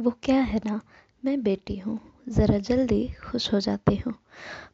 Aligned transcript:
वो 0.00 0.10
क्या 0.22 0.40
है 0.40 0.60
ना? 0.66 0.80
मैं 1.24 1.42
बेटी 1.42 1.76
हूँ। 1.76 2.00
ज़रा 2.28 2.58
जल्दी 2.58 3.08
खुश 3.08 3.52
हो 3.52 3.60
जाती 3.60 3.96
हूँ। 3.96 4.14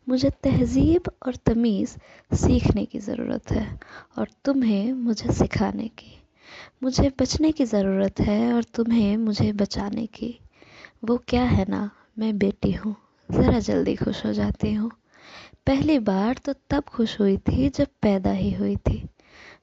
मुझे 0.08 0.30
तहज़ीब 0.30 1.10
और 1.26 1.36
तमीज़ 1.36 1.96
सीखने 2.34 2.84
की 2.84 2.98
ज़रूरत 2.98 3.50
है 3.50 3.80
और 4.18 4.28
तुम्हें 4.44 4.92
मुझे 4.92 5.32
सिखाने 5.32 5.88
की। 5.88 6.22
मुझे 6.82 7.12
बचने 7.20 7.52
की 7.52 7.64
ज़रूरत 7.64 8.20
है 8.20 8.52
और 8.52 8.64
तुम्हें 8.64 9.16
मुझे 9.16 9.52
बचाने 9.52 10.06
की। 10.06 10.40
वो 11.04 11.16
क्या 11.28 11.42
है 11.42 11.66
ना? 11.68 11.90
मैं 12.18 12.38
बेटी 12.38 12.72
हूँ। 12.72 12.96
ज़रा 13.30 13.58
जल्दी 13.58 13.96
खुश 13.96 14.26
हो 14.26 14.32
जाती 14.32 14.72
हूँ। 14.72 14.90
पहली 15.66 15.98
बार 15.98 16.36
तो 16.44 16.54
तब 16.70 16.82
खुश 16.82 17.20
हुई 17.20 17.36
थी 17.36 17.68
जब 17.68 17.86
पैदा 18.02 18.30
ही 18.30 18.52
हुई 18.52 18.76
थी। 18.76 19.08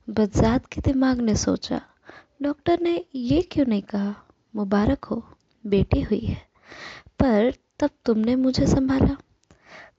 बजात 0.10 0.66
के 0.66 0.82
दिमाग 0.82 1.20
ने 1.20 1.36
सोचा, 1.36 1.82
डॉक्टर 2.42 2.80
ने 2.80 3.06
ये 3.16 3.42
क्यों 3.42 3.66
नहीं 3.66 3.82
कहा? 3.82 4.16
मुबारक 4.56 5.06
हो। 5.06 5.35
बेटी 5.68 6.02
हुई 6.02 6.20
है। 6.20 6.36
पर 7.20 7.54
तब 7.80 7.90
तुमने 8.06 8.36
मुझे 8.36 8.68
संभाला। 8.68 9.18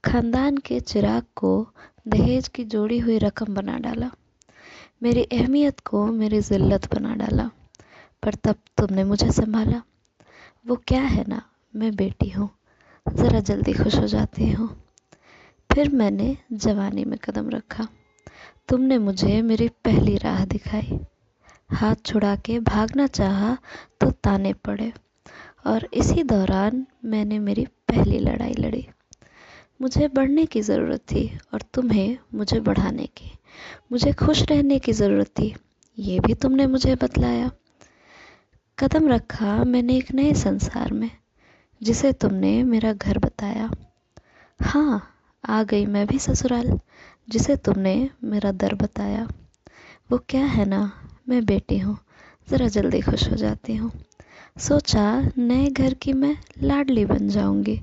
खानदान 0.04 0.56
के 0.56 0.80
चिराग 0.80 1.22
को 1.36 1.68
दहेज 2.08 2.48
की 2.48 2.64
जोड़ी 2.64 2.98
हुई 2.98 3.18
रकम 3.18 3.54
बना 3.54 3.78
डाला। 3.78 4.10
मेरी 5.02 5.22
अहमियत 5.22 5.80
को 5.80 6.06
मेरी 6.06 6.40
ज़िल्लत 6.40 6.94
बना 6.94 7.14
डाला। 7.14 7.50
पर 8.22 8.34
तब 8.34 8.54
तुमने 8.78 9.04
मुझे 9.04 9.30
संभाला। 9.32 9.82
वो 10.66 10.76
क्या 10.76 11.02
है 11.02 11.24
ना, 11.28 11.42
मैं 11.76 11.96
बेटी 11.96 12.30
हूँ। 12.30 12.50
ज़रा 13.08 13.40
जल्दी 13.40 13.72
खुश 13.72 13.94
हो 13.94 14.06
जाती 14.06 14.50
हूँ। 14.50 14.82
फिर 15.72 15.88
मैंने 15.88 16.36
जवानी 16.52 17.04
में 17.04 17.18
कदम 17.18 17.48
रखा। 17.48 17.88
तुमने 18.68 18.98
मुझे 18.98 19.42
मेरी 19.42 19.68
पहली 19.68 20.16
राह 20.16 20.44
दिखाई। 20.44 21.00
हाथ 21.70 21.94
छुड़ा 22.06 22.36
के 22.36 22.58
भागना 22.60 23.06
चाहा 23.06 23.58
तो 24.00 24.10
ताने 24.10 24.52
पड़े। 24.52 24.92
और 25.66 25.88
इसी 25.94 26.22
दौरान 26.22 26.86
मैंने 27.04 27.38
मेरी 27.38 27.64
पहली 27.64 28.18
लड़ाई 28.18 28.52
लड़ी। 28.52 28.88
मुझे 29.82 30.08
बढ़ने 30.08 30.46
की 30.46 30.60
ज़रूरत 30.60 31.00
थी 31.00 31.38
और 31.54 31.62
तुम्हें 31.74 32.16
मुझे 32.34 32.60
बढ़ाने 32.60 33.06
की। 33.06 33.30
मुझे 33.92 34.12
खुश 34.12 34.42
रहने 34.42 34.78
की 34.78 34.92
ज़रूरत 34.92 35.26
थी, 35.26 35.54
ये 35.98 36.20
भी 36.20 36.34
तुमने 36.34 36.66
मुझे 36.66 36.94
बतलाया। 36.94 37.50
कदम 38.78 39.08
रखा 39.08 39.64
मैंने 39.64 39.96
एक 39.96 40.14
नए 40.14 40.34
संसार 40.34 40.92
में, 40.92 41.10
जिसे 41.82 42.12
तुमने 42.12 42.62
मेरा 42.62 42.92
घर 42.92 43.18
बताया। 43.18 43.70
हाँ 44.62 45.12
आ 45.48 45.62
गई 45.62 45.86
मैं 45.86 46.06
भी 46.06 46.18
ससुराल, 46.18 46.80
जिसे 47.30 47.56
तुमने 47.56 48.10
मेरा 48.24 48.52
दर 48.52 48.74
बताया। 48.74 49.28
वो 50.12 50.18
क्या 50.28 50.44
है 50.44 50.64
ना, 50.64 50.92
मैं 51.28 51.44
बेटी 51.44 51.78
हूँ, 51.78 51.98
ज़रा 52.50 52.68
जल्दी 52.68 53.00
खुश 53.00 53.30
हो 53.30 53.36
जाती 53.36 53.76
हूँ। 53.76 53.92
सोचा 54.56 55.32
नए 55.38 55.66
घर 55.70 55.94
की 55.94 56.12
मैं 56.12 56.36
लाडली 56.62 57.04
बन 57.04 57.28
जाऊँगी। 57.28 57.80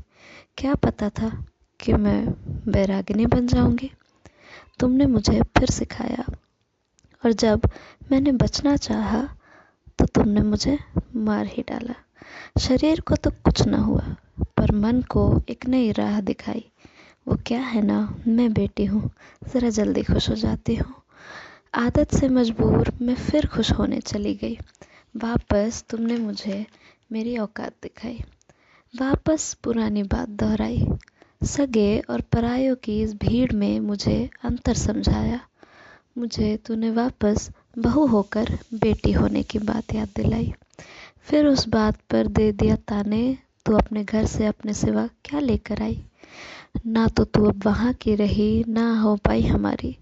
क्या 0.57 0.75
पता 0.75 1.09
था 1.09 1.45
कि 1.79 1.93
मैं 1.93 2.25
बैरागिनी 2.67 3.25
बन 3.25 3.47
जाऊँगी। 3.47 3.91
तुमने 4.79 5.05
मुझे 5.05 5.41
फिर 5.41 5.69
सिखाया। 5.69 6.25
और 7.25 7.33
जब 7.33 7.61
मैंने 8.11 8.31
बचना 8.31 8.75
चाहा 8.75 9.21
तो 9.99 10.05
तुमने 10.05 10.41
मुझे 10.41 10.79
मार 11.15 11.45
ही 11.45 11.63
डाला। 11.69 11.93
शरीर 12.59 12.99
को 12.99 13.15
तो 13.15 13.29
कुछ 13.29 13.67
ना 13.67 13.77
हुआ, 13.77 14.15
पर 14.57 14.71
मन 14.71 15.01
को 15.01 15.41
एक 15.49 15.65
नई 15.67 15.91
राह 15.91 16.21
दिखाई। 16.21 16.65
वो 17.27 17.37
क्या 17.47 17.61
है 17.61 17.81
ना, 17.81 18.17
मैं 18.27 18.53
बेटी 18.53 18.85
हूँ, 18.85 19.09
ज़रा 19.53 19.69
जल्दी 19.69 20.03
खुश 20.03 20.29
हो 20.29 20.35
जाती 20.35 20.75
हूँ। 20.75 20.93
आदत 21.75 22.15
से 22.15 22.29
मजबूर 22.29 22.91
मैं 23.01 23.15
फिर 23.15 23.47
खुश 23.47 23.71
होने 23.71 23.99
चली 23.99 24.33
गई। 24.35 24.57
वापस 25.17 25.85
तुमने 25.89 26.17
मुझे 26.17 26.65
मेरी 27.11 27.37
औकात 27.37 27.73
दिखाई। 27.83 28.23
वापस 29.01 29.53
पुरानी 29.53 30.03
बात 30.03 30.29
दोहराई। 30.29 30.85
सगे 31.43 31.99
और 31.99 32.21
परायों 32.21 32.75
की 32.75 33.01
इस 33.01 33.13
भीड़ 33.13 33.53
में 33.53 33.79
मुझे 33.79 34.29
अंतर 34.43 34.73
समझाया। 34.73 35.39
मुझे 36.17 36.57
तूने 36.57 36.91
वापस 36.91 37.51
बहू 37.77 38.05
होकर 38.05 38.59
बेटी 38.73 39.11
होने 39.11 39.43
की 39.43 39.59
बात 39.59 39.93
याद 39.93 40.09
दिलाई। 40.15 40.53
फिर 41.21 41.47
उस 41.47 41.67
बात 41.67 41.97
पर 42.09 42.27
दे 42.27 42.51
दिया 42.51 42.75
ताने, 42.75 43.37
तू 43.65 43.73
अपने 43.73 44.03
घर 44.03 44.25
से 44.25 44.45
अपने 44.45 44.73
सिवा 44.73 45.09
क्या 45.25 45.39
लेकर 45.39 45.81
आई? 45.81 46.03
ना 46.87 47.07
तो 47.07 47.23
तू 47.23 47.45
अब 47.45 47.65
वहाँ 47.65 47.93
की 47.93 48.15
रही, 48.15 48.65
ना 48.67 49.01
हो 49.01 49.15
पाई 49.15 49.41
हमारी। 49.41 49.97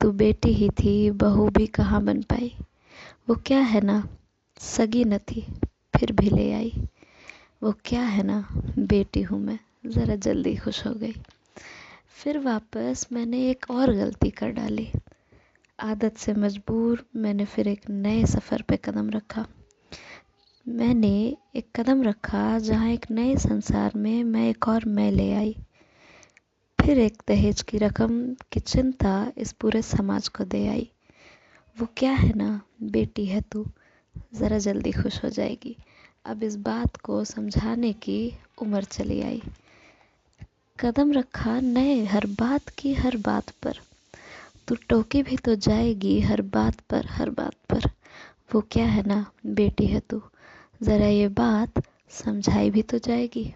तू 0.00 0.12
बेटी 0.12 0.52
ही 0.52 0.68
थी, 0.68 1.10
बहू 1.10 1.48
भी 1.48 1.66
कहाँ 1.66 2.02
बन 2.02 2.22
पाई? 2.22 2.56
वो 3.28 3.34
क्या 3.46 3.58
है 3.58 3.80
ना? 3.80 4.08
सगी 4.60 5.04
न 5.04 5.18
थी, 5.18 5.40
फिर 5.96 6.12
भी 6.12 6.30
ले 6.30 6.52
आई। 6.52 6.72
वो 7.62 7.74
क्या 7.84 8.02
है 8.02 8.22
ना, 8.22 8.48
बेटी 8.78 9.22
हूँ 9.22 9.40
मैं, 9.40 9.58
ज़रा 9.86 10.16
जल्दी 10.16 10.56
खुश 10.56 10.86
हो 10.86 10.94
गई। 10.94 11.14
फिर 12.14 12.38
वापस 12.38 13.06
मैंने 13.12 13.50
एक 13.50 13.66
और 13.70 13.94
गलती 13.94 14.30
कर 14.30 14.50
डाली। 14.50 14.92
आदत 15.80 16.16
से 16.16 16.32
मजबूर 16.32 17.06
मैंने 17.16 17.44
फिर 17.44 17.68
एक 17.68 17.90
नए 17.90 18.24
सफ़र 18.26 18.62
पे 18.62 18.76
कदम 18.76 19.10
रखा। 19.10 19.46
मैंने 20.68 21.36
एक 21.56 21.66
कदम 21.76 22.02
रखा 22.02 22.58
जहाँ 22.58 22.88
एक 22.88 23.06
नए 23.10 23.36
संसार 23.36 23.92
में 23.96 24.24
मैं 24.24 24.48
एक 24.50 24.68
और 24.68 24.84
मैं 24.84 25.12
ले 25.12 25.32
आई। 25.32 25.56
फिर 26.80 26.98
एक 26.98 27.22
दहेज 27.28 27.62
की 27.62 27.78
रकम 27.78 28.34
की 28.52 28.60
चिंता 28.60 29.32
इस 29.38 29.52
पूरे 29.52 29.82
समाज 29.82 30.28
को 30.28 30.44
दे 30.44 30.68
आई। 30.68 30.90
वो 31.80 31.88
क्या 31.96 32.12
है 32.12 32.32
ना, 32.32 32.60
बेटी 32.82 33.26
है 33.26 33.40
तू। 33.40 33.66
ज़रा 34.34 34.58
जल्दी 34.58 34.92
खुश 34.92 35.24
हो 35.24 35.28
जाएगी। 35.30 35.76
अब 36.24 36.42
इस 36.42 36.56
बात 36.56 36.96
को 36.96 37.24
समझाने 37.24 37.92
की 37.92 38.32
उम्र 38.62 38.84
चली 38.84 39.22
आई। 39.22 39.42
कदम 40.80 41.12
रखा 41.12 41.60
नए, 41.60 42.04
हर 42.04 42.26
बात 42.26 42.68
की 42.68 42.94
हर 42.94 43.16
बात 43.16 43.50
पर। 43.50 43.78
तू 44.68 44.74
टोकी 44.88 45.22
भी 45.22 45.36
तो 45.36 45.54
जाएगी 45.54 46.20
हर 46.20 46.42
बात 46.42 46.80
पर, 46.80 47.06
हर 47.06 47.30
बात 47.30 47.54
पर। 47.70 47.90
वो 48.54 48.60
क्या 48.60 48.86
है 48.86 49.06
ना, 49.06 49.26
बेटी 49.46 49.86
है 49.86 50.00
तू। 50.00 50.22
ज़रा 50.82 51.06
ये 51.06 51.28
बात 51.28 51.82
समझाई 52.10 52.70
भी 52.70 52.82
तो 52.82 52.98
जाएगी। 52.98 53.54